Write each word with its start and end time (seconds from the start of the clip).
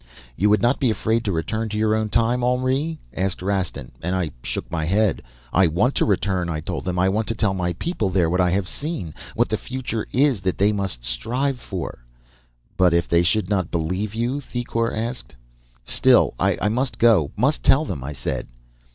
"'You 0.35 0.49
would 0.49 0.63
not 0.63 0.79
be 0.79 0.89
afraid 0.89 1.23
to 1.25 1.31
return 1.31 1.69
to 1.69 1.77
your 1.77 1.93
own 1.93 2.09
time, 2.09 2.43
Henri?' 2.43 2.97
asked 3.13 3.43
Rastin, 3.43 3.91
and 4.01 4.15
I 4.15 4.31
shook 4.41 4.71
my 4.71 4.85
head. 4.85 5.21
"'I 5.53 5.67
want 5.67 5.93
to 5.93 6.05
return 6.05 6.47
to 6.47 6.53
it,' 6.53 6.55
I 6.55 6.59
told 6.61 6.85
them. 6.85 6.97
'I 6.97 7.09
want 7.09 7.27
to 7.27 7.35
tell 7.35 7.53
my 7.53 7.73
people 7.73 8.09
there 8.09 8.27
what 8.27 8.41
I 8.41 8.49
have 8.49 8.67
seen 8.67 9.13
what 9.35 9.47
the 9.49 9.57
future 9.57 10.07
is 10.11 10.41
that 10.41 10.57
they 10.57 10.71
must 10.71 11.05
strive 11.05 11.59
for.' 11.59 12.03
"'But 12.77 12.95
if 12.95 13.07
they 13.07 13.21
should 13.21 13.47
not 13.47 13.69
believe 13.69 14.15
you?' 14.15 14.41
Thicourt 14.41 14.97
asked. 14.97 15.35
"'Still 15.85 16.33
I 16.39 16.67
must 16.67 16.97
go 16.97 17.29
must 17.37 17.61
tell 17.61 17.85
them,' 17.85 18.03
I 18.03 18.13
said. 18.13 18.47